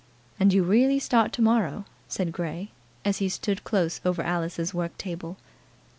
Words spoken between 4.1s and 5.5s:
Alice's work table.